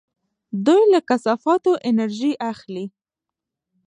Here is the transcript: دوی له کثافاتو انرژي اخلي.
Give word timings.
دوی 0.65 0.83
له 0.93 0.99
کثافاتو 1.09 1.71
انرژي 1.89 2.31
اخلي. 2.51 2.85